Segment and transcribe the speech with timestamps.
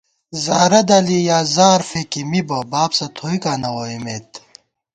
[0.43, 4.29] زارہ دَلی یا زار فېکی مِبہ بابسہ تھوئیکاں نہ ووئیمېت